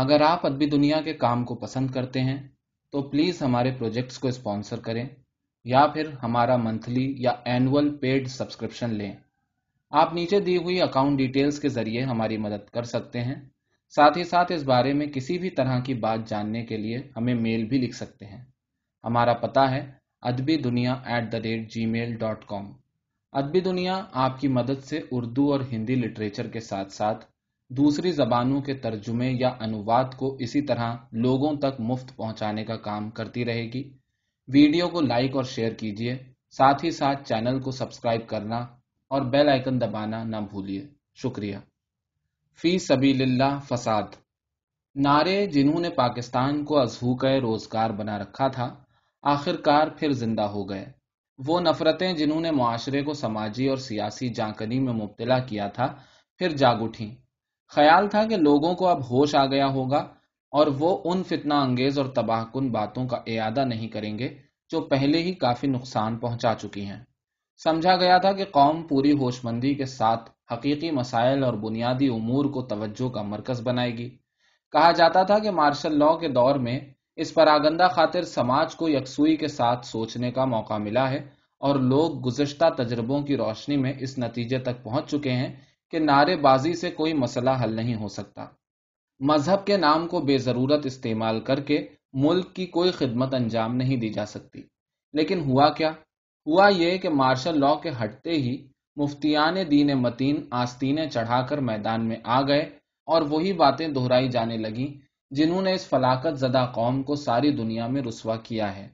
اگر 0.00 0.20
آپ 0.20 0.46
ادبی 0.46 0.66
دنیا 0.66 1.00
کے 1.00 1.12
کام 1.14 1.44
کو 1.44 1.54
پسند 1.54 1.90
کرتے 1.90 2.20
ہیں، 2.20 2.48
تو 2.92 3.02
پلیز 3.02 3.42
ہمارے 3.42 3.70
پروجیکٹس 3.70 4.18
کو 4.18 4.28
اسپانسر 4.28 4.80
کریں، 4.80 5.04
یا 5.64 5.86
پھر 5.86 6.06
ہمارا 6.22 6.56
منتھلی 6.56 7.14
یا 7.18 7.30
اینول 7.44 7.96
پیڈ 7.96 8.28
سبسکرپشن 8.28 8.94
لیں۔ 8.94 9.12
آپ 9.90 10.14
نیچے 10.14 10.40
دی 10.40 10.56
ہوئی 10.56 10.80
اکاؤنٹ 10.82 11.18
ڈیٹیلز 11.18 11.60
کے 11.60 11.68
ذریعے 11.68 12.02
ہماری 12.02 12.36
مدد 12.36 12.70
کر 12.70 12.82
سکتے 12.82 13.20
ہیں۔ 13.20 13.34
ساتھ 13.94 14.18
ہی 14.18 14.24
ساتھ 14.24 14.52
اس 14.52 14.62
بارے 14.62 14.92
میں 14.92 15.06
کسی 15.06 15.38
بھی 15.38 15.50
طرح 15.50 15.80
کی 15.80 15.94
بات 15.94 16.28
جاننے 16.28 16.64
کے 16.66 16.76
لیے 16.76 16.98
ہمیں 17.16 17.34
میل 17.34 17.64
بھی 17.64 17.78
لکھ 17.78 17.96
سکتے 17.96 18.26
ہیں۔ 18.26 18.44
ہمارا 19.04 19.32
پتہ 19.32 19.60
ہے 19.60 19.90
Adabi 20.22 20.56
Duniya 20.56 20.92
at 21.04 21.32
the 21.32 21.40
rate 21.42 21.72
Gmail 21.86 22.16
dot 22.16 22.44
com 22.44 22.72
Adabi 23.32 23.60
Duniya 23.60 24.04
آپ 24.12 24.40
کی 24.40 24.48
مدد 24.48 24.84
سے 24.84 25.00
اردو 25.10 25.52
اور 25.52 25.60
ہندی 25.72 25.94
لٹریچر 25.94 26.46
کے 26.48 26.60
ساتھ 26.60 26.92
ساتھ 26.92 27.24
دوسری 27.70 28.12
زبانوں 28.12 28.60
کے 28.60 28.74
ترجمے 28.74 29.32
یا 29.32 29.48
انواد 29.60 30.04
کو 30.16 30.36
اسی 30.40 30.62
طرح 30.62 30.96
لوگوں 31.12 31.56
تک 31.56 31.80
مفت 31.80 32.16
پہنچانے 32.16 32.64
کا 32.64 32.76
کام 32.76 33.10
کرتی 33.10 33.44
رہے 33.44 33.62
گی۔ 33.62 33.96
ویڈیو 34.48 34.88
کو 34.88 35.00
لائک 35.00 35.36
اور 35.36 35.44
شیئر 35.44 35.72
کیجیے 35.72 36.18
ساتھ 36.50 36.84
ہی 36.84 36.90
ساتھ 36.90 37.28
چینل 37.28 37.60
کو 37.60 37.70
سبسکرائب 37.70 38.28
کرنا 38.28 38.56
اور 39.08 39.22
بیل 39.22 39.48
آئکن 39.48 39.80
دبانا 39.80 40.24
نہ 40.24 40.36
بھولیے۔ 40.36 40.86
شکریہ۔ 41.14 41.56
فی 42.62 42.78
سبیل 42.78 43.22
اللہ 43.22 43.58
فساد۔ 43.68 44.02
نعرے 44.94 45.46
جنہوں 45.46 45.80
نے 45.80 45.90
پاکستان 45.90 46.64
کو 46.64 46.78
ازہوک 46.78 47.24
روزگار 47.24 47.90
بنا 47.90 48.18
رکھا 48.18 48.48
تھا 48.48 48.74
آخر 49.22 49.56
کار 49.56 49.86
پھر 49.88 50.10
زندہ 50.12 50.42
ہو 50.42 50.68
گئے۔ 50.70 50.92
وہ 51.38 51.60
نفرتیں 51.60 52.12
جنہوں 52.12 52.40
نے 52.40 52.50
معاشرے 52.50 53.02
کو 53.02 53.12
سماجی 53.12 53.68
اور 53.68 53.76
سیاسی 53.76 54.28
جانکنی 54.28 54.80
میں 54.80 54.92
مبتلا 54.92 55.38
کیا 55.38 55.68
تھا، 55.68 55.86
پھر 56.38 56.48
جاگ 56.48 56.76
اٹھیں۔ 56.80 57.29
خیال 57.70 58.08
تھا 58.08 58.24
کہ 58.24 58.36
لوگوں 58.36 58.74
کو 58.74 58.88
اب 58.88 59.00
ہوش 59.10 59.34
آ 59.34 59.46
گیا 59.46 59.66
ہوگا 59.66 59.98
اور 60.52 60.66
وہ 60.78 60.98
ان 61.04 61.22
فتنہ 61.22 61.54
انگیز 61.54 61.98
اور 61.98 62.06
تباہ 62.06 62.44
کن 62.44 62.68
باتوں 62.68 63.06
کا 63.08 63.16
اعادہ 63.26 63.64
نہیں 63.64 63.88
کریں 63.88 64.18
گے 64.18 64.28
جو 64.70 64.80
پہلے 64.80 65.22
ہی 65.22 65.32
کافی 65.34 65.66
نقصان 65.66 66.18
پہنچا 66.18 66.54
چکی 66.58 66.84
ہیں۔ 66.84 66.98
سمجھا 67.64 67.96
گیا 67.96 68.18
تھا 68.18 68.32
کہ 68.32 68.44
قوم 68.44 68.82
پوری 68.82 69.12
ہوش 69.12 69.44
مندی 69.44 69.74
کے 69.74 69.84
ساتھ 69.84 70.30
حقیقی 70.52 70.90
مسائل 70.90 71.44
اور 71.44 71.54
بنیادی 71.54 72.08
امور 72.08 72.44
کو 72.44 72.62
توجہ 72.62 73.08
کا 73.08 73.22
مرکز 73.22 73.60
بنائے 73.60 73.96
گی۔ 73.98 74.08
کہا 74.72 74.90
جاتا 74.92 75.22
تھا 75.22 75.38
کہ 75.38 75.50
مارشل 75.50 75.98
لا 75.98 76.16
کے 76.16 76.28
دور 76.28 76.54
میں 76.54 76.80
اس 77.16 77.34
پراگندہ 77.34 77.88
خاطر 77.90 78.22
سماج 78.22 78.76
کو 78.76 78.88
یکسوئی 78.88 79.36
کے 79.36 79.48
ساتھ 79.48 79.86
سوچنے 79.86 80.30
کا 80.30 80.44
موقع 80.44 80.74
ملا 80.74 81.10
ہے 81.10 81.18
اور 81.58 81.74
لوگ 81.76 82.26
گزشتہ 82.26 82.64
تجربوں 82.76 83.22
کی 83.22 83.36
روشنی 83.36 83.76
میں 83.76 83.92
اس 83.98 84.18
نتیجے 84.18 84.58
تک 84.58 84.82
پہنچ 84.82 85.10
چکے 85.10 85.30
ہیں 85.30 85.69
کہ 85.90 85.98
نعرے 85.98 86.36
بازی 86.36 86.74
سے 86.74 86.90
کوئی 86.90 87.14
مسئلہ 87.14 87.50
حل 87.64 87.74
نہیں 87.74 87.94
ہو 87.94 88.08
سکتا۔ 88.08 88.46
مذہب 89.20 89.66
کے 89.66 89.76
نام 89.76 90.08
کو 90.08 90.20
بے 90.20 90.38
ضرورت 90.38 90.86
استعمال 90.86 91.40
کر 91.40 91.60
کے 91.60 91.86
ملک 92.12 92.54
کی 92.54 92.66
کوئی 92.66 92.90
خدمت 92.90 93.34
انجام 93.34 93.76
نہیں 93.76 93.96
دی 93.96 94.08
جا 94.08 94.26
سکتی۔ 94.26 94.62
لیکن 95.12 95.40
ہوا 95.40 95.68
کیا؟ 95.70 95.90
ہوا 96.46 96.68
یہ 96.68 96.98
کہ 96.98 97.08
مارشل 97.08 97.60
لا 97.60 97.74
کے 97.74 97.90
ہٹتے 98.04 98.30
ہی 98.30 98.66
مفتیان 98.96 99.54
دین 99.70 99.90
متین 99.98 100.48
آستینیں 100.50 101.06
چڑھا 101.06 101.42
کر 101.42 101.58
میدان 101.58 102.08
میں 102.08 102.16
آ 102.24 102.40
گئے 102.42 102.62
اور 103.06 103.22
وہی 103.22 103.52
باتیں 103.52 103.88
دہرائی 103.88 104.28
جانے 104.28 104.56
لگیں 104.56 104.98
جنہوں 105.30 105.62
نے 105.62 105.72
اس 105.72 105.88
فلاقت 105.88 106.38
زدہ 106.38 106.70
قوم 106.74 107.02
کو 107.02 107.14
ساری 107.14 107.50
دنیا 107.50 107.86
میں 107.86 108.02
رسوا 108.02 108.36
کیا 108.36 108.76
ہے۔ 108.76 108.88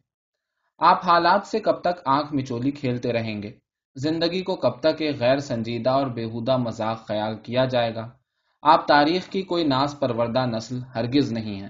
آپ 0.79 1.05
حالات 1.05 1.47
سے 1.47 1.61
کب 1.61 1.81
تک 1.81 2.01
آنکھ 2.07 2.35
مچولی 2.35 2.71
کھیلتے 2.71 3.13
رہیں 3.13 3.43
گے؟ 3.43 3.66
زندگی 3.97 4.43
کو 4.43 4.57
کب 4.57 4.81
تک 4.81 5.03
ایک 5.03 5.21
غیر 5.21 5.39
سنجیدہ 5.39 5.91
اور 5.91 6.07
بےحودہ 6.07 6.57
مذاق 6.57 7.07
خیال 7.07 7.37
کیا 7.37 7.65
جائے 7.65 7.95
گا؟ 7.95 8.11
آپ 8.63 8.87
تاریخ 8.87 9.29
کی 9.29 9.43
کوئی 9.43 9.65
ناس 9.65 10.01
پروردہ 10.01 10.47
نسل 10.47 10.79
ہرگز 10.95 11.33
نہیں 11.33 11.61
ہے 11.61 11.69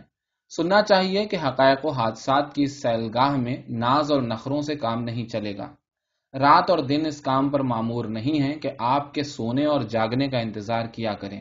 سننا 0.49 0.83
چاہیے 0.83 1.27
کہ 1.27 1.37
حقائق 1.45 1.85
و 1.85 1.91
حادثات 1.91 2.55
کی 2.55 2.67
سیلگاہ 2.67 3.37
میں 3.37 3.57
ناز 3.69 4.13
اور 4.13 4.23
نخروں 4.23 4.61
سے 4.61 4.75
کام 4.75 5.03
نہیں 5.03 5.27
چلے 5.27 5.59
گا۔ 5.59 5.75
رات 6.35 6.71
اور 6.71 6.79
دن 6.79 7.07
اس 7.07 7.21
کام 7.21 7.49
پر 7.49 7.61
معمور 7.61 8.05
نہیں 8.05 8.43
ہے 8.43 8.55
کہ 8.55 8.71
آپ 8.79 9.15
کے 9.15 9.23
سونے 9.23 9.65
اور 9.65 9.81
جاگنے 9.81 10.29
کا 10.29 10.39
انتظار 10.39 10.87
کیا 10.87 11.15
کریں۔ 11.15 11.41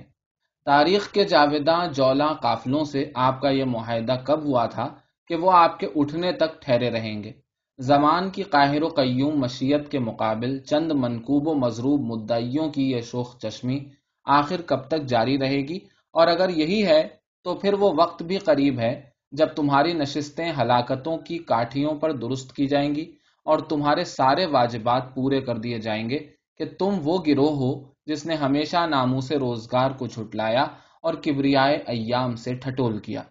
تاریخ 0.65 1.11
کے 1.11 1.23
جاویداں 1.23 1.87
جولا 1.87 2.33
قافلوں 2.33 2.83
سے 2.83 3.11
آپ 3.15 3.41
کا 3.41 3.49
یہ 3.49 3.63
معاہدہ 3.63 4.15
کب 4.23 4.43
ہوا 4.43 4.65
تھا 4.65 4.87
کہ 5.27 5.35
وہ 5.35 5.51
آپ 5.51 5.79
کے 5.79 5.87
اٹھنے 5.95 6.31
تک 6.31 6.61
ٹھہرے 6.61 6.89
رہیں 6.89 7.23
گے؟ 7.23 7.44
زمان 7.79 8.29
کی 8.29 8.43
قاہر 8.43 8.83
و 8.83 8.87
قیوم 8.87 9.39
مشیت 9.39 9.91
کے 9.91 9.99
مقابل 9.99 10.59
چند 10.59 10.91
منکوب 10.91 11.47
و 11.47 11.53
مضروب 11.53 12.01
مدعیوں 12.01 12.69
کی 12.69 12.91
یہ 12.91 13.01
شوخ 13.01 13.37
چشمی 13.37 13.79
آخر 14.25 14.61
کب 14.61 14.87
تک 14.87 15.05
جاری 15.05 15.37
رہے 15.37 15.57
گی؟ 15.57 15.77
اور 16.13 16.27
اگر 16.27 16.49
یہی 16.49 16.85
ہے، 16.85 17.07
تو 17.43 17.55
پھر 17.55 17.73
وہ 17.73 17.91
وقت 17.97 18.23
بھی 18.23 18.37
قریب 18.37 18.79
ہے 18.79 19.01
جب 19.31 19.47
تمہاری 19.47 19.93
نشستیں 19.93 20.51
ہلاکتوں 20.61 21.17
کی 21.17 21.37
کاٹھیوں 21.37 21.95
پر 21.95 22.11
درست 22.11 22.55
کی 22.55 22.67
جائیں 22.67 22.95
گی 22.95 23.11
اور 23.45 23.59
تمہارے 23.59 24.03
سارے 24.03 24.45
واجبات 24.45 25.15
پورے 25.15 25.41
کر 25.41 25.57
دیے 25.57 25.79
جائیں 25.79 26.09
گے 26.09 26.17
کہ 26.57 26.65
تم 26.79 26.97
وہ 27.03 27.17
گروہ 27.27 27.55
ہو 27.55 27.71
جس 28.05 28.25
نے 28.25 28.35
ہمیشہ 28.35 28.85
ناموں 28.85 29.21
سے 29.21 29.35
روزگار 29.35 29.91
کو 29.91 30.07
چھٹلایا 30.07 30.63
اور 31.01 31.13
کبریائے 31.13 31.75
ایام 31.75 32.35
سے 32.35 32.55
ٹھٹول 32.55 32.99
کیا۔ 32.99 33.21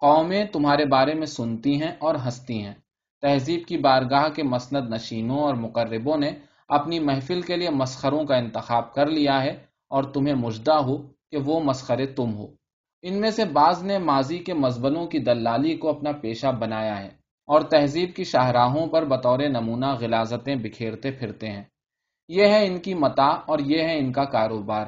قومیں 0.00 0.44
تمہارے 0.44 0.84
بارے 0.84 1.14
میں 1.14 1.26
سنتی 1.26 1.82
ہیں 1.82 1.92
اور 1.98 2.14
ہنستی 2.14 2.62
ہیں۔ 2.62 2.74
تہذیب 3.22 3.66
کی 3.66 3.76
بارگاہ 3.76 4.28
کے 4.28 4.42
مسند 4.42 4.94
نشینوں 4.94 5.38
اور 5.38 5.54
مقربوں 5.54 6.16
نے 6.16 6.30
اپنی 6.68 6.98
محفل 6.98 7.40
کے 7.40 7.56
لیے 7.56 7.70
مسخروں 7.70 8.24
کا 8.24 8.36
انتخاب 8.36 8.94
کر 8.94 9.06
لیا 9.06 9.42
ہے 9.42 9.50
اور 9.90 10.02
تمہیں 10.02 10.34
مجدہ 10.34 10.72
ہو 10.72 10.96
کہ 11.02 11.36
وہ 11.44 11.60
مسخرے 11.60 12.06
تم 12.06 12.34
ہو۔ 12.34 12.46
ان 13.02 13.20
میں 13.20 13.30
سے 13.30 13.44
بعض 13.44 13.84
نے 13.84 13.98
ماضی 13.98 14.38
کے 14.38 14.54
مذبنوں 14.54 15.06
کی 15.06 15.18
دلالی 15.18 15.76
کو 15.76 15.88
اپنا 15.88 16.12
پیشہ 16.12 16.46
بنایا 16.46 16.98
ہے 17.00 17.08
اور 17.46 17.60
تہذیب 17.60 18.14
کی 18.14 18.24
شاہراہوں 18.24 18.86
پر 18.86 19.04
بطور 19.04 19.38
نمونہ 19.38 19.86
غلازتیں 20.00 20.56
بکھیرتے 20.56 21.10
پھرتے 21.10 21.46
ہیں۔ 21.46 21.64
یہ 22.28 22.46
ہے 22.46 22.66
ان 22.66 22.78
کی 22.78 22.94
متا 22.94 23.26
اور 23.26 23.58
یہ 23.58 23.82
ہے 23.82 23.98
ان 23.98 24.12
کا 24.12 24.24
کاروبار۔ 24.24 24.86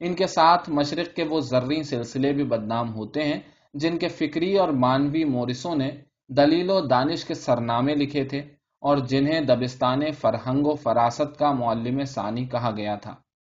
ان 0.00 0.14
کے 0.14 0.26
ساتھ 0.26 0.70
مشرق 0.70 1.16
کے 1.16 1.24
وہ 1.24 1.40
زرعی 1.40 1.82
سلسلے 1.82 2.32
بھی 2.32 2.44
بدنام 2.44 2.94
ہوتے 2.94 3.24
ہیں 3.24 3.40
جن 3.74 3.98
کے 3.98 4.08
فکری 4.08 4.58
اور 4.58 4.68
مانوی 4.68 5.24
مورسوں 5.24 5.74
نے 5.74 5.90
دلیل 6.36 6.70
و 6.70 6.80
دانش 6.80 7.24
کے 7.24 7.34
سرنامے 7.34 7.94
لکھے 7.94 8.24
تھے 8.24 8.38
اور 8.80 8.96
جنہیں 8.96 9.40
دبستان 9.40 10.10
فرہنگ 10.12 10.66
و 10.66 10.74
فراست 10.74 11.38
کا 11.38 11.52
معلم 11.52 12.04
ثانی 12.04 12.44
کہا 12.44 12.70
گیا 12.76 12.94
تھا۔ 12.94 13.14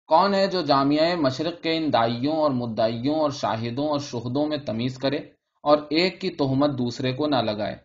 کون 0.06 0.34
ہے 0.34 0.47
جو 0.47 0.62
جامعہ 0.62 1.14
مشرق 1.14 1.62
کے 1.62 1.76
ان 1.76 1.92
دائیوں 1.92 2.36
اور 2.36 2.50
مدعیوں 2.50 3.14
اور 3.14 3.31
شاہدوں 3.31 3.88
اور 3.88 3.98
شہدوں 3.98 4.47
میں 4.47 4.56
تمیز 4.56 4.98
کرے 4.98 5.16
اور 5.62 5.78
ایک 5.91 6.20
کی 6.20 6.31
تہمت 6.31 6.78
دوسرے 6.78 7.12
کو 7.12 7.26
نہ 7.26 7.36
لگائے؟ 7.36 7.76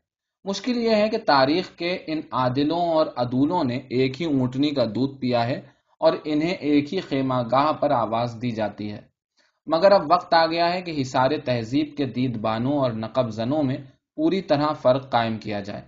مشکل 0.44 0.78
یہ 0.78 0.96
ہے 0.96 1.10
کہ 1.10 1.18
تاریخ 1.26 1.70
کے 1.76 1.98
ان 2.08 2.22
عادلوں 2.32 2.82
اور 2.82 3.08
عدولوں 3.16 3.64
نے 3.64 3.78
ایک 3.90 4.22
ہی 4.22 4.26
اونٹنی 4.26 4.70
کا 4.70 4.86
دودھ 4.86 5.20
پیا 5.20 5.48
ہے 5.48 5.62
اور 6.00 6.14
انہیں 6.24 6.52
ایک 6.52 6.94
ہی 6.94 7.00
خیمہ 7.00 7.36
گاہ 7.52 7.72
پر 7.72 7.92
آواز 7.92 8.38
دی 8.42 8.52
جاتی 8.52 8.92
ہے۔ 8.92 9.02
مگر 9.68 9.92
اب 9.92 10.12
وقت 10.12 10.34
آ 10.34 10.46
گیا 10.46 10.74
ہے 10.74 10.82
کہ 10.82 11.02
حسار 11.02 11.32
تہذیب 11.46 11.98
کے 11.98 12.06
دید 12.06 12.38
بانوں 12.38 12.78
اور 12.78 12.92
نقب 12.92 13.30
زنوں 13.30 13.64
میں 13.64 13.78
پوری 14.16 14.42
طرح 14.42 14.74
فرق 14.74 15.12
قائم 15.12 15.38
کیا 15.38 15.60
جائے۔ 15.60 15.82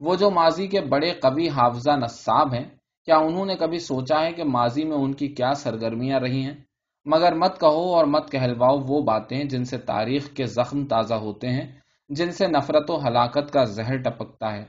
وہ 0.00 0.14
جو 0.14 0.30
ماضی 0.30 0.66
کے 0.66 0.80
بڑے 0.80 1.10
قوی 1.10 1.48
حافظہ 1.48 1.90
نصاب 1.90 2.54
ہیں، 2.54 2.64
کیا 3.04 3.16
انہوں 3.16 3.46
نے 3.46 3.56
کبھی 3.56 3.78
سوچا 3.78 4.22
ہے 4.22 4.32
کہ 4.32 4.44
ماضی 4.44 4.84
میں 4.84 4.96
ان 4.96 5.14
کی 5.14 5.28
کیا 5.28 5.54
سرگرمیاں 5.54 6.20
رہی 6.20 6.42
ہیں؟ 6.42 6.54
مگر 7.04 7.34
مت 7.34 7.60
کہو 7.60 7.94
اور 7.94 8.04
مت 8.04 8.32
کہلواؤ 8.32 8.78
وہ 8.88 9.02
باتیں 9.02 9.44
جن 9.44 9.64
سے 9.64 9.78
تاریخ 9.78 10.28
کے 10.34 10.46
زخم 10.46 10.86
تازہ 10.86 11.14
ہوتے 11.14 11.48
ہیں، 11.48 11.72
جن 12.08 12.32
سے 12.32 12.46
نفرت 12.46 12.90
و 12.90 12.98
ہلاکت 13.08 13.52
کا 13.52 13.64
زہر 13.64 13.96
ٹپکتا 13.96 14.52
ہے۔ 14.52 14.64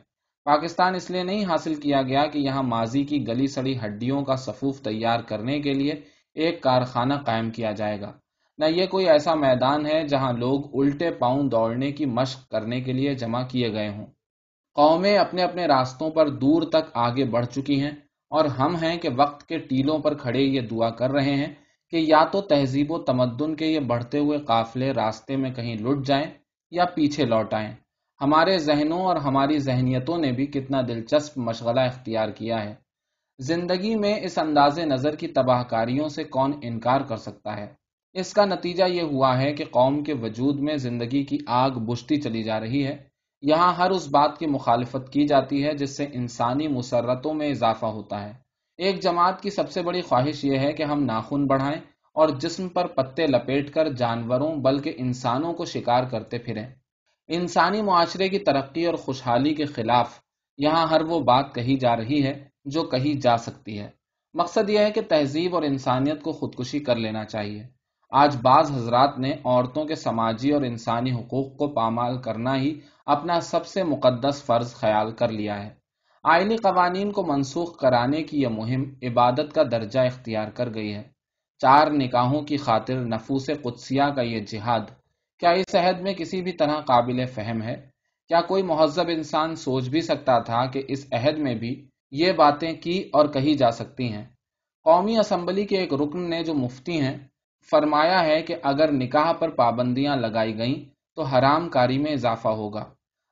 پاکستان 0.46 0.96
اس 0.96 1.12
لیے 1.12 1.24
نہیں 1.24 1.46
حاصل 1.46 1.76
کیا 1.76 2.02
گیا 2.02 2.26
کہ 2.26 2.40
یہاں 2.40 2.64
ماضی 2.64 3.03
کی 3.03 3.28
گلی 3.28 3.47
سڑی 3.47 3.78
ہڈیوں 3.78 4.24
کا 4.24 4.36
صفوف 4.36 4.82
تیار 4.82 5.20
کرنے 5.20 5.59
کے 5.59 5.74
لیے 5.74 5.94
ایک 6.34 6.62
کارخانہ 6.62 7.14
قائم 7.14 7.50
کیا 7.50 7.72
جائے 7.72 8.02
گا۔ 8.02 8.12
نہ 8.58 8.66
یہ 8.66 8.86
کوئی 8.86 9.10
ایسا 9.10 9.36
میدان 9.36 9.86
ہے 9.86 10.08
جہاں 10.08 10.34
لوگ 10.34 10.82
الٹے 10.82 11.12
پاؤں 11.12 11.44
دوڑنے 11.44 11.91
کی 11.91 12.06
مشق 12.06 12.50
کرنے 12.50 12.82
کے 12.82 12.94
لیے 12.94 13.14
جمع 13.14 13.44
کیے 13.44 13.74
گئے 13.74 13.90
ہوں۔ 13.90 14.06
قومیں 14.74 15.18
اپنے 15.18 15.44
اپنے 15.44 15.66
راستوں 15.66 16.09
پر 16.09 16.29
دور 16.29 16.62
تک 16.62 16.91
آگے 16.94 17.26
بڑھ 17.26 17.46
چکی 17.46 17.82
ہیں 17.82 17.91
اور 18.29 18.46
ہم 18.46 18.76
ہیں 18.76 18.97
کہ 18.97 19.09
وقت 19.18 19.47
کے 19.47 19.58
ٹیلوں 19.58 20.00
پر 20.00 20.14
کھڑے 20.18 20.41
یہ 20.41 20.62
دعا 20.62 20.90
کر 20.90 21.12
رہے 21.12 21.35
ہیں 21.35 21.53
کہ 21.90 21.97
یا 21.97 22.24
تو 22.32 22.41
تہذیب 22.41 22.91
و 22.91 22.97
تمدن 22.97 23.56
کے 23.56 23.66
یہ 23.66 23.79
بڑھتے 23.79 24.20
ہوئے 24.20 24.38
قافلے 24.38 24.91
راستے 24.91 25.35
میں 25.35 25.52
کہیں 25.52 25.76
لٹ 25.76 26.06
جائیں 26.06 26.26
یا 26.72 26.85
پیچھے 26.85 27.26
لوٹ 27.26 27.53
آئیں۔ 27.53 27.72
ہمارے 28.22 28.58
ذہنوں 28.58 29.02
اور 29.02 29.16
ہماری 29.16 29.59
ذہنیتوں 29.59 30.18
نے 30.18 30.32
بھی 30.32 30.46
کتنا 30.46 30.82
دلچسپ 30.82 31.38
مشغلہ 31.38 31.79
اختیار 31.79 32.29
کیا 32.29 32.64
ہے۔ 32.64 32.76
زندگی 33.40 33.96
میں 33.96 34.20
اس 34.24 34.38
انداز 34.38 34.79
نظر 34.79 35.16
کی 35.16 35.28
تباہ 35.28 35.64
کاریوں 35.64 36.08
سے 36.08 36.24
کون 36.24 36.52
انکار 36.62 37.02
کر 37.02 37.18
سکتا 37.18 37.58
ہے؟ 37.58 37.84
اس 38.16 38.34
کا 38.34 38.46
نتیجہ 38.46 38.84
یہ 38.84 39.02
ہوا 39.02 39.41
ہے 39.41 39.53
کہ 39.53 39.66
قوم 39.66 40.03
کے 40.03 40.14
وجود 40.14 40.59
میں 40.59 40.76
زندگی 40.76 41.23
کی 41.23 41.38
آگ 41.47 41.70
بجھتی 41.70 42.22
چلی 42.22 42.44
جا 42.44 42.59
رہی 42.59 42.88
ہے۔ 42.88 42.97
یہاں 43.41 43.73
ہر 43.73 43.90
اس 43.90 44.08
بات 44.08 44.38
کی 44.38 44.47
مخالفت 44.47 45.14
کی 45.14 45.28
جاتی 45.28 45.64
ہے 45.64 45.73
جس 45.73 45.97
سے 45.97 46.06
انسانی 46.14 46.67
مسرتوں 46.67 47.34
میں 47.34 47.50
اضافہ 47.50 47.85
ہوتا 47.85 48.23
ہے۔ 48.23 48.34
ایک 48.78 49.02
جماعت 49.02 49.41
کی 49.41 49.50
سب 49.50 49.70
سے 49.70 49.82
بڑی 49.82 50.02
خواہش 50.02 50.46
یہ 50.46 50.59
ہے 50.59 50.72
کہ 50.72 50.84
ہم 50.84 51.03
ناخن 51.03 51.46
بڑھائیں 51.46 51.82
اور 52.14 52.29
جسم 52.29 52.67
پر 52.67 52.88
پتے 52.88 53.28
لپیٹ 53.28 53.70
کر 53.70 53.94
جانوروں 53.94 54.56
بلکہ 54.56 54.94
انسانوں 54.97 55.53
کو 55.53 55.66
شکار 55.66 56.03
کرتے 56.03 56.38
پھریں۔ 56.38 56.66
انسانی 57.28 57.82
معاشرے 57.82 58.29
کی 58.29 58.40
ترقی 58.40 58.85
اور 58.85 58.94
خوشحالی 58.94 59.56
کے 59.56 59.66
خلاف 59.66 60.20
یہاں 60.58 60.88
ہر 60.88 61.02
وہ 61.02 61.20
بات 61.20 61.56
کہی 61.56 61.76
جا 61.76 61.96
رہی 61.96 62.23
ہے 62.23 62.44
جو 62.66 62.84
کہی 62.84 63.14
جا 63.14 63.38
سکتی 63.38 63.79
ہے۔ 63.79 63.90
مقصد 64.34 64.70
یہ 64.70 64.79
ہے 64.79 64.91
کہ 64.91 65.02
تہذیب 65.02 65.56
اور 65.56 65.64
انسانیت 65.64 66.22
کو 66.22 66.32
خودکشی 66.32 66.79
کر 66.79 66.96
لینا 66.96 67.26
چاہیے۔ 67.26 67.64
آج 68.09 68.37
بعض 68.41 68.72
حضرات 68.72 69.19
نے 69.19 69.31
عورتوں 69.46 69.85
کے 69.85 69.96
سماجی 69.96 70.52
اور 70.52 70.61
انسانی 70.61 71.11
حقوق 71.11 71.57
کو 71.57 71.67
پامال 71.67 72.22
کرنا 72.22 72.55
ہی 72.55 72.79
اپنا 73.05 73.40
سب 73.40 73.66
سے 73.66 73.84
مقدس 73.84 74.43
فرض 74.43 74.73
خیال 74.73 75.11
کر 75.11 75.29
لیا 75.29 75.63
ہے۔ 75.63 75.69
آئینی 76.23 76.57
قوانین 76.57 77.11
کو 77.11 77.23
منسوخ 77.23 77.78
کرانے 77.78 78.23
کی 78.23 78.41
یہ 78.41 78.47
مہم 78.47 78.84
عبادت 79.03 79.53
کا 79.53 79.63
درجہ 79.72 79.99
اختیار 79.99 80.47
کر 80.47 80.73
گئی 80.73 80.93
ہے۔ 80.93 81.03
چار 81.59 81.87
نکاحوں 81.91 82.41
کی 82.41 82.57
خاطر 82.57 82.96
نفوس 82.96 83.49
قدسیہ 83.63 84.03
کا 84.16 84.22
یہ 84.22 84.40
جہاد، 84.40 84.81
کیا 85.40 85.49
اس 85.49 85.75
عہد 85.75 86.02
میں 86.02 86.13
کسی 86.13 86.41
بھی 86.41 86.52
طرح 86.52 86.79
قابل 86.81 87.25
فہم 87.25 87.61
ہے؟ 87.61 87.75
کیا 88.28 88.41
کوئی 88.41 88.63
مہذب 88.63 89.07
انسان 89.07 89.55
سوچ 89.55 89.90
بھی 89.90 90.02
سکتا 90.02 90.40
تھا 90.40 90.66
کہ 90.66 90.81
اس 90.87 91.05
عہد 91.11 91.37
میں 91.37 91.55
بھی 91.55 91.90
یہ 92.11 92.31
باتیں 92.31 92.73
کی 92.73 93.09
اور 93.13 93.25
کہی 93.25 93.53
جا 93.53 93.72
سکتی 93.72 94.11
ہیں؟ 94.13 94.25
قومی 94.84 95.17
اسمبلی 95.17 95.66
کے 95.66 95.78
ایک 95.78 95.93
رکن 95.93 96.29
نے 96.29 96.43
جو 96.43 96.53
مفتی 96.53 97.02
ہیں 97.02 97.17
فرمایا 97.72 98.23
ہے 98.26 98.41
کہ 98.41 98.56
اگر 98.64 98.91
نکاح 98.91 99.32
پر 99.34 99.50
پابندیاں 99.50 100.16
لگائی 100.16 100.58
گئیں 100.58 100.90
تو 101.16 101.23
حرام 101.23 101.70
کاری 101.70 101.97
میں 101.97 102.12
اضافہ 102.12 102.47
ہوگا۔ 102.47 102.85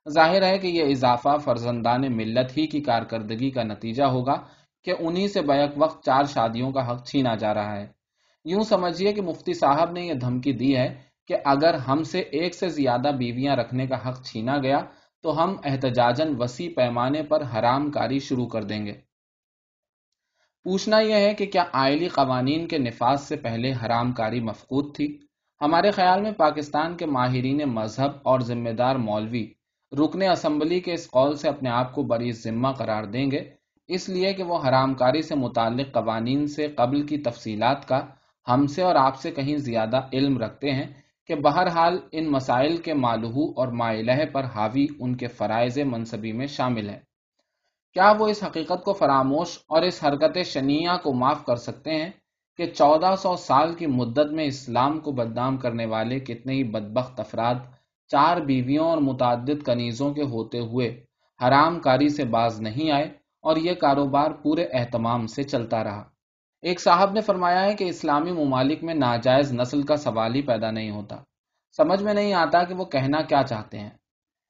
ظاہر 0.09 0.44
ہے 0.44 0.57
کہ 0.57 0.68
یہ 0.68 0.83
اضافہ 0.83 1.38
فرزندان 1.38 2.01
ملت 2.18 2.57
ہی 2.57 2.68
کی 2.68 2.81
کارکردگی 2.81 3.51
کا 3.51 3.63
نتیجہ 3.63 4.03
ہوگا 4.03 4.35
کہ 4.83 4.94
انہی 5.00 5.27
سے 5.27 5.41
بیک 5.41 5.69
وقت 5.77 6.06
چار 6.06 6.24
شادیوں 6.24 6.71
کا 6.71 6.91
حق 6.91 7.07
چھینا 7.07 7.35
جا 7.35 7.53
رہا 7.53 7.75
ہے۔ 7.75 7.88
یوں 8.45 8.63
سمجھیے 8.63 9.13
کہ 9.13 9.21
مفتی 9.21 9.53
صاحب 9.53 9.91
نے 9.91 10.01
یہ 10.01 10.13
دھمکی 10.13 10.51
دی 10.51 10.77
ہے 10.77 10.94
کہ 11.27 11.35
اگر 11.45 11.74
ہم 11.74 12.03
سے 12.03 12.19
ایک 12.19 12.56
سے 12.56 12.69
زیادہ 12.69 13.12
بیویاں 13.18 13.56
رکھنے 13.56 13.88
کا 13.88 14.09
حق 14.09 14.24
چھینا 14.24 14.57
گیا 14.57 14.80
تو 15.21 15.44
ہم 15.44 15.56
احتجاجن 15.63 16.35
وسیع 16.39 16.69
پیمانے 16.75 17.24
پر 17.24 17.44
حرام 17.56 17.91
کاری 17.91 18.19
شروع 18.19 18.47
کر 18.47 18.63
دیں 18.63 18.85
گے۔ 18.85 19.12
پوچھنا 20.65 21.00
یہ 21.00 21.13
ہے 21.13 21.33
کہ 21.33 21.45
کیا 21.45 21.63
آئلی 21.74 22.07
قوانین 22.07 22.68
کے 22.68 22.77
نفاذ 22.77 23.21
سے 23.21 23.36
پہلے 23.36 23.71
حرام 23.71 24.12
کاری 24.12 24.39
مفقود 24.39 24.95
تھی؟ 24.95 25.18
ہمارے 25.62 25.92
خیال 25.92 26.21
میں 26.21 26.31
پاکستان 26.31 26.98
کے 26.98 27.06
ماہرین 27.06 27.62
مذہب 27.65 28.12
اور 28.24 28.39
ذمہ 28.39 28.69
دار 28.69 28.95
مولوی 28.95 29.45
رکن 29.92 30.21
اسمبلی 30.31 30.80
کے 30.80 30.94
اس 30.94 31.10
قول 31.12 31.36
سے 31.36 31.48
اپنے 31.48 31.69
آپ 31.69 31.94
کو 31.94 32.04
بڑی 32.04 32.31
ذمہ 32.31 32.71
قرار 32.77 33.04
دیں 33.04 33.31
گے، 33.31 33.44
اس 33.89 34.10
لیے 34.10 34.33
کہ 34.33 34.44
وہ 34.44 34.57
حرام 34.68 34.94
کاری 34.94 35.21
سے 35.21 35.36
متعلق 35.36 35.94
قوانین 35.94 36.48
سے 36.48 36.68
قبل 36.68 37.06
کی 37.07 37.18
تفصیلات 37.18 37.88
کا 37.88 38.00
ہم 38.48 38.68
سے 38.68 38.81
اور 38.81 38.95
آپ 38.95 39.19
سے 39.19 39.31
کہیں 39.31 39.57
زیادہ 39.57 40.01
علم 40.13 40.38
رکھتے 40.38 40.71
ہیں 40.71 40.88
کہ 41.30 41.36
بہرحال 41.36 41.98
ان 42.12 42.31
مسائل 42.31 42.77
کے 42.77 42.94
معلوح 42.94 43.54
اور 43.56 43.68
مائلہ 43.68 44.12
پر 44.31 44.44
حاوی 44.44 44.88
ان 45.00 45.16
کے 45.16 45.27
فرائض 45.27 45.77
منصبی 45.77 46.31
میں 46.31 46.48
شامل 46.48 46.89
ہے 46.89 47.00
کیا 47.94 48.13
وہ 48.19 48.28
اس 48.28 48.44
حقیقت 48.44 48.84
کو 48.86 48.94
فراموش 48.94 49.60
اور 49.68 49.81
اس 49.81 50.04
حرکت 50.04 50.38
شنیہ 50.45 50.90
کو 51.04 51.13
معاف 51.13 51.45
کر 51.45 51.56
سکتے 51.56 51.92
ہیں 51.92 52.10
کہ 52.57 52.66
چودہ 52.66 53.16
سو 53.16 53.36
سال 53.36 53.75
کی 53.75 53.86
مدت 53.86 54.31
میں 54.31 54.45
اسلام 54.45 55.00
کو 55.00 55.12
بدنام 55.12 55.57
کرنے 55.57 55.86
والے 55.86 56.19
کتنے 56.19 56.54
ہی 56.54 56.63
بدبخت 56.63 57.19
افراد 57.19 57.56
چار 58.07 58.38
بیویوں 58.38 58.86
اور 58.86 58.98
متعدد 58.98 59.66
کنیزوں 59.66 60.13
کے 60.13 60.22
ہوتے 60.22 60.60
ہوئے 60.60 61.04
حرام 61.44 61.80
کاری 61.80 62.10
سے 62.10 62.25
باز 62.25 62.62
نہیں 62.62 62.92
آئے 62.92 63.06
اور 63.42 63.57
یہ 63.57 63.74
کاروبار 63.74 64.31
پورے 64.31 64.63
اہتمام 64.63 65.28
سے 65.28 65.44
چلتا 65.44 65.84
رہا۔ 65.84 66.04
ایک 66.62 66.81
صاحب 66.81 67.12
نے 67.12 67.22
فرمایا 67.22 67.63
ہے 67.63 67.74
کہ 67.74 67.84
اسلامی 67.84 68.31
ممالک 68.31 68.84
میں 68.84 68.94
ناجائز 68.94 69.54
نسل 69.54 69.81
کا 69.81 69.95
سوال 69.95 70.36
ہی 70.36 70.42
پیدا 70.42 70.72
نہیں 70.72 70.92
ہوتا۔ 70.92 71.16
سمجھ 71.78 72.04
میں 72.04 72.13
نہیں 72.13 72.34
آتا 72.34 72.63
کہ 72.63 72.74
وہ 72.74 72.86
کہنا 72.86 73.22
کیا 73.22 73.44
چاہتے 73.44 73.80
ہیں۔ 73.80 73.90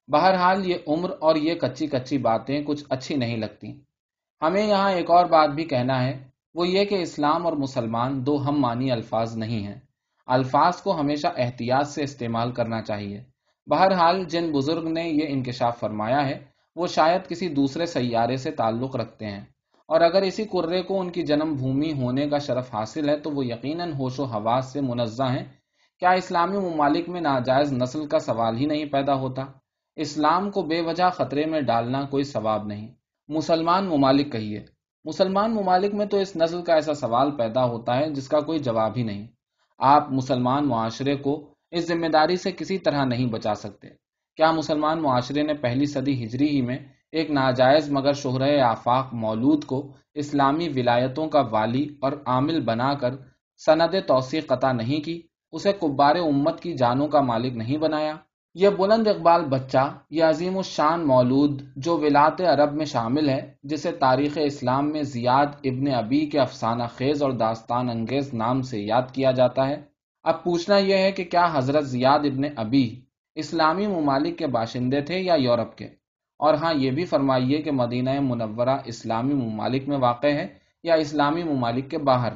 بہرحال 0.07 0.67
یہ 0.67 0.75
عمر 0.87 1.09
اور 1.19 1.35
یہ 1.35 1.55
کچی 1.55 1.87
کچی 1.87 2.17
باتیں 2.17 2.61
کچھ 2.61 2.83
اچھی 2.89 3.15
نہیں 3.15 3.37
لگتی 3.37 3.81
ہمیں 4.41 4.67
یہاں 4.67 4.91
ایک 4.91 5.11
اور 5.11 5.25
بات 5.25 5.49
بھی 5.49 5.63
کہنا 5.63 6.03
ہے، 6.03 6.27
وہ 6.53 6.67
یہ 6.67 6.85
کہ 6.85 6.95
اسلام 6.95 7.45
اور 7.45 7.53
مسلمان 7.53 8.25
دو 8.25 8.47
ہم 8.47 8.61
مانی 8.61 8.91
الفاظ 8.91 9.37
نہیں 9.37 9.67
ہیں۔ 9.67 9.75
الفاظ 10.27 10.81
کو 10.81 10.99
ہمیشہ 10.99 11.27
احتیاط 11.37 11.87
سے 11.87 12.03
استعمال 12.03 12.51
کرنا 12.51 12.81
چاہیے۔ 12.81 13.23
بہرحال 13.67 14.23
جن 14.23 14.51
بزرگ 14.51 14.87
نے 14.87 15.09
یہ 15.09 15.25
انکشاف 15.27 15.79
فرمایا 15.79 16.27
ہے، 16.27 16.39
وہ 16.75 16.87
شاید 16.87 17.29
کسی 17.29 17.49
دوسرے 17.49 17.85
سیارے 17.85 18.37
سے 18.37 18.51
تعلق 18.51 18.95
رکھتے 18.95 19.25
ہیں۔ 19.25 19.41
اور 19.87 20.01
اگر 20.01 20.21
اسی 20.21 20.43
کرے 20.43 20.81
کو 20.81 20.99
ان 20.99 21.09
کی 21.09 21.21
جنم 21.21 21.53
بھومی 21.53 21.93
ہونے 21.93 22.29
کا 22.29 22.37
شرف 22.37 22.75
حاصل 22.75 23.09
ہے، 23.09 23.17
تو 23.17 23.31
وہ 23.31 23.45
یقیناً 23.45 23.91
ہوش 23.91 24.19
و 24.19 24.23
حواس 24.23 24.65
سے 24.65 24.81
منزہ 24.81 25.23
ہیں۔ 25.23 25.45
کیا 25.99 26.09
اسلامی 26.09 26.57
ممالک 26.57 27.09
میں 27.09 27.21
ناجائز 27.21 27.73
نسل 27.73 28.07
کا 28.07 28.19
سوال 28.19 28.57
ہی 28.57 28.65
نہیں 28.65 28.85
پیدا 28.85 29.13
ہوتا؟ 29.13 29.41
اسلام 29.95 30.51
کو 30.51 30.61
بے 30.61 30.81
وجہ 30.81 31.09
خطرے 31.09 31.45
میں 31.45 31.61
ڈالنا 31.61 32.03
کوئی 32.03 32.23
ثواب 32.23 32.65
نہیں۔ 32.65 32.93
مسلمان 33.27 33.85
ممالک 33.85 34.31
کہیے۔ 34.31 34.65
مسلمان 35.05 35.55
ممالک 35.55 35.93
میں 35.93 36.05
تو 36.05 36.17
اس 36.17 36.35
نسل 36.35 36.61
کا 36.61 36.73
ایسا 36.73 36.93
سوال 36.93 37.31
پیدا 37.31 37.65
ہوتا 37.65 37.97
ہے 37.97 38.09
جس 38.09 38.27
کا 38.27 38.39
کوئی 38.39 38.59
جواب 38.59 38.91
ہی 38.97 39.03
نہیں۔ 39.03 39.27
آپ 39.79 40.11
مسلمان 40.11 40.67
معاشرے 40.67 41.15
کو 41.15 41.53
اس 41.71 41.87
ذمہ 41.87 42.07
داری 42.07 42.35
سے 42.35 42.51
کسی 42.51 42.77
طرح 42.77 43.05
نہیں 43.05 43.25
بچا 43.25 43.55
سکتے۔ 43.55 43.87
کیا 44.35 44.51
مسلمان 44.51 45.01
معاشرے 45.01 45.43
نے 45.43 45.53
پہلی 45.53 45.85
صدی 45.85 46.23
ہجری 46.23 46.47
ہی 46.47 46.61
میں 46.61 46.77
ایک 47.11 47.31
ناجائز 47.31 47.91
مگر 47.91 48.13
شہرہ 48.13 48.61
آفاق 48.61 49.13
مولود 49.13 49.63
کو 49.63 49.91
اسلامی 50.13 50.69
ولایتوں 50.69 51.27
کا 51.27 51.41
والی 51.51 51.87
اور 52.01 52.11
عامل 52.25 52.59
بنا 52.59 52.93
کر 52.93 53.09
سند 53.65 53.95
توثیق 54.07 54.47
قطع 54.47 54.71
نہیں 54.71 55.01
کی، 55.01 55.21
اسے 55.51 55.71
کبار 55.73 56.15
امت 56.15 56.59
کی 56.59 56.73
جانوں 56.73 57.07
کا 57.07 57.21
مالک 57.21 57.53
نہیں 57.57 57.77
بنایا؟ 57.77 58.15
یہ 58.55 58.69
بلند 58.69 59.07
اقبال 59.07 59.45
بچہ 59.45 59.97
یہ 60.09 60.23
عظیم 60.23 60.57
الشان 60.57 61.07
مولود 61.07 61.61
جو 61.75 61.97
ولات 61.97 62.41
عرب 62.41 62.73
میں 62.73 62.85
شامل 62.85 63.29
ہے، 63.29 63.53
جسے 63.63 63.91
تاریخ 63.91 64.37
اسلام 64.41 64.91
میں 64.91 65.01
زیاد 65.01 65.45
ابن 65.45 65.93
ابی 65.93 66.25
کے 66.25 66.39
افسانہ 66.39 66.83
خیز 66.95 67.23
اور 67.23 67.31
داستان 67.31 67.89
انگیز 67.89 68.33
نام 68.33 68.61
سے 68.61 68.79
یاد 68.79 69.01
کیا 69.13 69.31
جاتا 69.31 69.67
ہے۔ 69.67 69.81
اب 70.23 70.43
پوچھنا 70.43 70.77
یہ 70.77 70.95
ہے 70.95 71.11
کہ 71.11 71.23
کیا 71.23 71.47
حضرت 71.53 71.85
زیاد 71.85 72.19
ابن 72.19 72.41
ابی 72.55 73.01
اسلامی 73.35 73.87
ممالک 73.87 74.37
کے 74.37 74.47
باشندے 74.47 75.01
تھے 75.01 75.19
یا 75.19 75.33
یورپ 75.33 75.77
کے؟ 75.77 75.85
اور 76.39 76.53
ہاں 76.53 76.73
یہ 76.73 76.91
بھی 76.91 77.05
فرمائیے 77.05 77.61
کہ 77.61 77.71
مدینہ 77.71 78.19
منورہ 78.19 78.77
اسلامی 78.85 79.33
ممالک 79.33 79.87
میں 79.87 79.97
واقع 79.97 80.27
ہے 80.27 80.47
یا 80.83 80.93
اسلامی 80.93 81.43
ممالک 81.43 81.91
کے 81.91 81.97
باہر۔ 81.97 82.33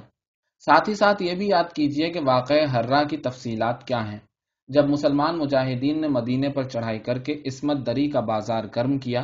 ساتھ 0.59 0.89
ہی 0.89 0.95
ساتھ 0.95 1.23
یہ 1.23 1.35
بھی 1.35 1.47
یاد 1.47 1.73
کیجیے 1.75 2.09
کہ 2.09 2.19
واقع 2.25 2.53
ہررا 2.53 3.03
کی 3.03 3.17
تفصیلات 3.17 3.87
کیا 3.87 4.11
ہیں۔ 4.11 4.26
جب 4.67 4.89
مسلمان 4.89 5.37
مجاہدین 5.37 6.01
نے 6.01 6.07
مدینے 6.07 6.49
پر 6.49 6.63
چڑھائی 6.63 6.99
کر 6.99 7.17
کے 7.17 7.41
عصمت 7.45 7.77
دری 7.85 8.09
کا 8.09 8.19
بازار 8.19 8.63
گرم 8.75 8.97
کیا 8.97 9.21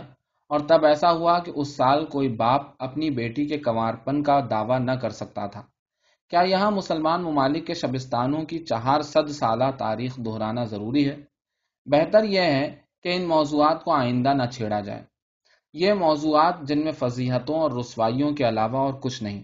اور 0.49 0.59
تب 0.59 0.85
ایسا 0.85 1.11
ہوا 1.11 1.39
کہ 1.39 1.51
اس 1.55 1.75
سال 1.75 2.05
کوئی 2.05 2.29
باپ 2.29 2.61
اپنی 2.79 3.09
بیٹی 3.09 3.45
کے 3.45 3.57
کنوارپن 3.57 4.23
کا 4.23 4.39
دعویٰ 4.49 4.79
نہ 4.79 4.91
کر 4.91 5.09
سکتا 5.09 5.47
تھا۔ 5.47 5.61
کیا 6.29 6.41
یہاں 6.41 6.71
مسلمان 6.71 7.23
ممالک 7.23 7.67
کے 7.67 7.73
شبستانوں 7.73 8.43
کی 8.43 8.59
چہار 8.59 9.01
صد 9.01 9.29
سالہ 9.29 9.63
تاریخ 9.77 10.17
دہرانا 10.17 10.63
ضروری 10.63 11.09
ہے؟ 11.09 11.15
بہتر 11.85 12.23
یہ 12.23 12.41
ہے 12.41 12.75
کہ 13.03 13.15
ان 13.15 13.27
موضوعات 13.27 13.83
کو 13.83 13.91
آئندہ 13.91 14.33
نہ 14.33 14.43
چھیڑا 14.51 14.79
جائے۔ 14.79 15.03
یہ 15.73 15.93
موضوعات 15.93 16.61
جن 16.61 16.83
میں 16.83 16.91
فضیحتوں 16.91 17.55
اور 17.55 17.71
رسوائیوں 17.71 18.31
کے 18.31 18.47
علاوہ 18.47 18.77
اور 18.77 18.93
کچھ 18.93 19.23
نہیں۔ 19.23 19.43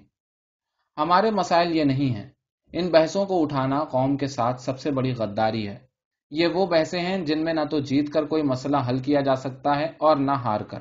ہمارے 0.97 1.31
مسائل 1.31 1.75
یہ 1.75 1.83
نہیں 1.83 2.15
ہیں۔ 2.15 2.29
ان 2.73 2.89
بحثوں 2.89 3.25
کو 3.25 3.41
اٹھانا 3.41 3.83
قوم 3.83 4.17
کے 4.17 4.27
ساتھ 4.27 4.61
سب 4.61 4.79
سے 4.79 4.91
بڑی 4.91 5.13
غداری 5.13 5.67
ہے۔ 5.67 5.88
یہ 6.31 6.47
وہ 6.47 6.65
بحثیں 6.65 7.01
ہیں 7.01 7.17
جن 7.17 7.43
میں 7.43 7.53
نہ 7.53 7.61
تو 7.71 7.79
جیت 7.79 8.13
کر 8.13 8.25
کوئی 8.25 8.43
مسئلہ 8.43 8.77
حل 8.89 8.99
کیا 8.99 9.21
جا 9.21 9.35
سکتا 9.35 9.79
ہے 9.79 9.85
اور 9.85 10.15
نہ 10.15 10.31
ہار 10.31 10.61
کر۔ 10.61 10.79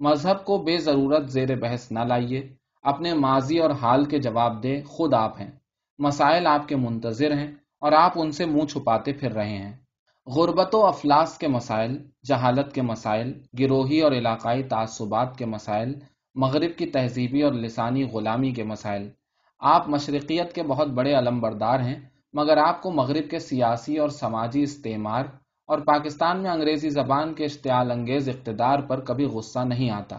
مذہب 0.00 0.44
کو 0.44 0.58
بے 0.58 0.76
ضرورت 0.76 1.30
زیر 1.30 1.56
بحث 1.56 1.92
نہ 1.92 1.98
لائیے۔ 1.98 2.48
اپنے 2.82 3.14
ماضی 3.14 3.58
اور 3.58 3.70
حال 3.70 4.04
کے 4.04 4.18
جواب 4.18 4.62
دے 4.62 4.82
خود 4.82 5.14
آپ 5.14 5.40
ہیں۔ 5.40 5.50
مسائل 5.98 6.46
آپ 6.46 6.68
کے 6.68 6.76
منتظر 6.76 7.32
ہیں 7.32 7.52
اور 7.80 7.92
آپ 7.92 8.12
ان 8.14 8.30
سے 8.30 8.46
منہ 8.46 8.64
چھپاتے 8.64 9.12
پھر 9.12 9.32
رہے 9.32 9.58
ہیں۔ 9.58 9.72
غربت 10.26 10.74
و 10.74 10.86
افلاس 10.86 11.38
کے 11.38 11.48
مسائل، 11.48 11.98
جہالت 12.24 12.72
کے 12.72 12.82
مسائل، 12.82 13.32
گروہی 13.58 14.00
اور 14.00 14.12
علاقائی 14.12 14.62
تعصبات 14.62 15.36
کے 15.36 15.46
مسائل، 15.46 15.94
مغرب 16.34 16.78
کی 16.78 16.86
تہذیبی 16.86 17.42
اور 17.42 17.52
لسانی 17.52 18.04
غلامی 18.04 18.50
کے 18.50 18.64
مسائل۔ 18.64 19.10
آپ 19.60 19.88
مشرقیت 19.88 20.52
کے 20.52 20.62
بہت 20.62 20.88
بڑے 20.88 21.14
علم 21.14 21.40
بردار 21.40 21.80
ہیں۔ 21.80 22.11
مگر 22.32 22.56
آپ 22.56 22.82
کو 22.82 22.90
مغرب 22.90 23.30
کے 23.30 23.38
سیاسی 23.38 23.98
اور 23.98 24.08
سماجی 24.08 24.62
استعمار 24.62 25.24
اور 25.66 25.78
پاکستان 25.78 26.42
میں 26.42 26.50
انگریزی 26.50 26.88
زبان 26.88 27.34
کے 27.34 27.44
اشتعال 27.44 27.90
انگیز 27.90 28.28
اقتدار 28.28 28.78
پر 28.78 29.00
کبھی 29.00 29.24
غصہ 29.24 29.58
نہیں 29.58 29.90
آتا۔ 29.90 30.18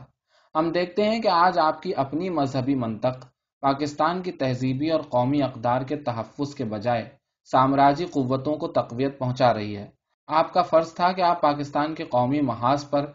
ہم 0.55 0.71
دیکھتے 0.71 1.03
ہیں 1.03 1.21
کہ 1.21 1.27
آج 1.27 1.59
آپ 1.59 1.81
کی 1.81 1.95
اپنی 1.95 2.29
مذہبی 2.29 2.75
منطق، 2.75 3.25
پاکستان 3.61 4.21
کی 4.21 4.31
تہذیبی 4.31 4.89
اور 4.89 5.01
قومی 5.01 5.43
اقدار 5.43 5.81
کے 5.81 5.95
تحفظ 5.95 6.55
کے 6.55 6.65
بجائے 6.65 7.09
سامراجی 7.51 8.05
قوتوں 8.05 8.55
کو 8.55 8.67
تقویت 8.67 9.19
پہنچا 9.19 9.53
رہی 9.53 9.77
ہے۔ 9.77 9.87
آپ 10.27 10.53
کا 10.53 10.61
فرض 10.61 10.93
تھا 10.93 11.11
کہ 11.11 11.21
آپ 11.21 11.41
پاکستان 11.41 11.95
کے 11.95 12.03
قومی 12.03 12.41
محاذ 12.41 12.89
پر 12.89 13.05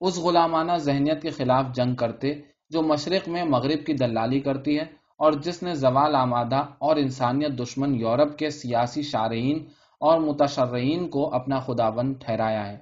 اس 0.00 0.18
غلامانہ 0.18 0.72
ذہنیت 0.76 1.22
کے 1.22 1.30
خلاف 1.30 1.64
جنگ 1.74 1.94
کرتے 1.94 2.34
جو 2.70 2.82
مشرق 2.82 3.28
میں 3.28 3.44
مغرب 3.44 3.86
کی 3.86 3.92
دلالی 3.92 4.40
کرتی 4.40 4.78
ہے۔ 4.78 4.97
اور 5.18 5.32
جس 5.32 5.62
نے 5.62 5.74
زوال 5.74 6.16
آمادہ 6.16 6.62
اور 6.78 6.96
انسانیت 6.96 7.50
دشمن 7.58 7.94
یورپ 7.94 8.38
کے 8.38 8.50
سیاسی 8.50 9.02
شارعین 9.02 9.64
اور 10.00 10.20
متشرعین 10.20 11.08
کو 11.08 11.34
اپنا 11.34 11.58
خدا 11.58 11.90
ٹھہرایا 12.20 12.68
ہے۔ 12.68 12.78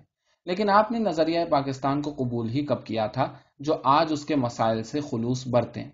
لیکن 0.46 0.70
آپ 0.70 0.92
نے 0.92 0.98
نظریہ 0.98 1.44
پاکستان 1.50 2.02
کو 2.02 2.14
قبول 2.18 2.48
ہی 2.48 2.66
کب 2.66 2.84
کیا 2.84 3.06
تھا 3.06 3.32
جو 3.58 3.74
آج 3.84 4.06
اس 4.10 4.24
کے 4.24 4.36
مسائل 4.36 4.82
سے 4.82 5.00
خلوص 5.00 5.46
برتے 5.46 5.84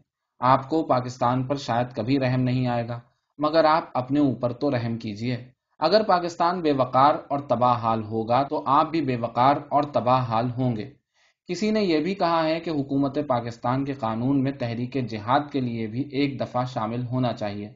آپ 0.41 0.69
کو 0.69 0.83
پاکستان 0.83 1.47
پر 1.47 1.57
شاید 1.57 1.95
کبھی 1.97 2.19
رحم 2.19 2.41
نہیں 2.41 2.67
آئے 2.67 2.89
گا، 2.89 3.01
مگر 3.39 3.65
آپ 3.65 3.85
اپنے 3.95 4.21
اوپر 4.21 4.53
تو 4.53 4.71
رحم 4.71 4.97
کیجیے۔ 4.97 5.37
اگر 5.79 6.03
پاکستان 6.03 6.61
بے 6.61 6.73
وقار 6.73 7.15
اور 7.29 7.39
تباہ 7.39 7.77
حال 7.77 8.03
ہوگا 8.03 8.43
تو 8.43 8.63
آپ 8.67 8.91
بھی 8.91 9.01
بے 9.01 9.17
وقار 9.17 9.57
اور 9.69 9.83
تباہ 9.83 10.21
حال 10.21 10.51
ہوں 10.51 10.77
گے۔ 10.77 10.91
کسی 11.53 11.71
نے 11.71 11.81
یہ 11.81 11.99
بھی 11.99 12.15
کہا 12.15 12.45
ہے 12.45 12.61
کہ 12.61 12.71
حکومت 12.71 13.19
پاکستان 13.27 13.85
کے 13.85 13.93
قانون 13.93 14.43
میں 14.43 14.53
تحریک 14.53 15.09
جہاد 15.09 15.41
کے 15.53 15.61
لیے 15.61 15.87
بھی 15.87 16.09
ایک 16.13 16.41
دفعہ 16.41 16.65
شامل 16.65 17.07
ہونا 17.07 17.33
چاہیے۔ 17.33 17.69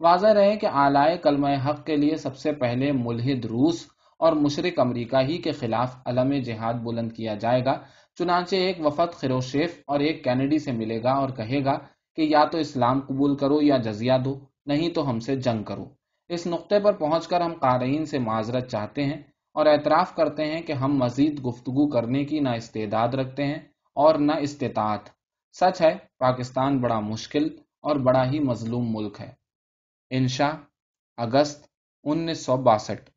واضح 0.00 0.26
رہے 0.26 0.56
کہ 0.56 0.66
آلائے 0.66 1.18
کلمہ 1.18 1.48
حق 1.66 1.86
کے 1.86 1.96
لیے 1.96 2.16
سب 2.16 2.36
سے 2.36 2.52
پہلے 2.52 2.92
ملحد 2.92 3.44
روس 3.44 3.86
اور 4.18 4.32
مشرق 4.32 4.80
امریکہ 4.80 5.16
ہی 5.16 5.38
کے 5.38 5.50
خلاف 5.50 5.96
علم 6.06 6.32
جہاد 6.32 6.74
بلند 6.74 7.12
کیا 7.12 7.34
جائے 7.34 7.64
گا، 7.64 7.82
چنانچہ 8.18 8.56
ایک 8.56 8.86
وفد 8.86 9.12
خروشیف 9.12 9.80
اور 9.86 10.00
ایک 10.00 10.24
کینیڈی 10.24 10.58
سے 10.58 10.72
ملے 10.72 11.02
گا 11.02 11.12
اور 11.12 11.28
کہے 11.28 11.64
گا 11.64 11.78
کہ 12.16 12.22
یا 12.22 12.44
تو 12.44 12.58
اسلام 12.58 13.00
قبول 13.00 13.36
کرو 13.36 13.62
یا 13.62 13.76
جزیہ 13.76 14.18
دو، 14.24 14.38
نہیں 14.66 14.88
تو 14.88 15.10
ہم 15.10 15.18
سے 15.18 15.36
جنگ 15.36 15.62
کرو۔ 15.62 15.84
اس 16.28 16.46
نقطے 16.46 16.80
پر 16.80 16.92
پہنچ 16.92 17.26
کر 17.26 17.40
ہم 17.40 17.52
قارئین 17.60 18.04
سے 18.04 18.18
معذرت 18.18 18.68
چاہتے 18.68 19.04
ہیں۔ 19.04 19.22
اور 19.54 19.66
اعتراف 19.66 20.14
کرتے 20.14 20.46
ہیں 20.46 20.62
کہ 20.62 20.72
ہم 20.72 20.96
مزید 20.96 21.46
گفتگو 21.46 21.88
کرنے 21.88 22.24
کی 22.24 22.40
نہ 22.40 22.48
استعداد 22.48 23.08
رکھتے 23.08 23.46
ہیں 23.46 23.58
اور 23.94 24.14
نہ 24.14 24.32
استطاعت۔ 24.40 25.00
سچ 25.52 25.82
ہے، 25.82 25.98
پاکستان 26.18 26.80
بڑا 26.80 27.00
مشکل 27.00 27.56
اور 27.82 27.96
بڑا 27.96 28.30
ہی 28.30 28.40
مظلوم 28.40 28.94
ملک 28.94 29.20
ہے۔ 29.20 29.32
انشا 30.10 30.50
اگست 31.16 31.66
انیس 32.04 32.46
سو 32.46 32.56
باسٹھ۔ 32.56 33.11